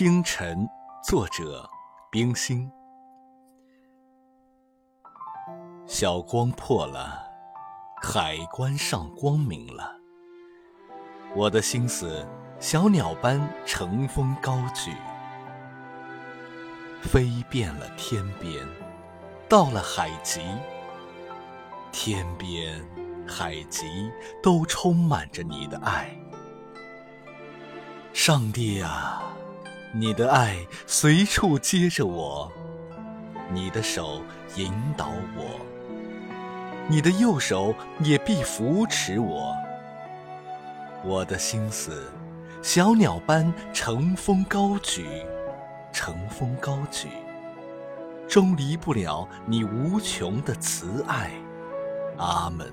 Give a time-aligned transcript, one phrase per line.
[0.00, 0.66] 清晨，
[1.04, 1.68] 作者
[2.10, 2.72] 冰心。
[5.86, 7.22] 小光破了，
[8.00, 9.94] 海关上光明了。
[11.36, 12.26] 我的心思，
[12.58, 14.90] 小鸟般乘风高举，
[17.02, 18.66] 飞遍了天边，
[19.50, 20.40] 到了海极。
[21.92, 22.82] 天边、
[23.28, 24.10] 海极
[24.42, 26.10] 都充满着你的爱。
[28.14, 29.22] 上帝啊，
[29.92, 32.50] 你的爱随处接着我，
[33.52, 34.22] 你的手
[34.54, 35.60] 引导我，
[36.88, 39.52] 你的右手也必扶持我。
[41.04, 42.08] 我的心思，
[42.62, 45.06] 小鸟般乘风高举，
[45.92, 47.08] 乘风高举，
[48.28, 51.32] 终离不了你无穷的慈爱。
[52.16, 52.72] 阿门。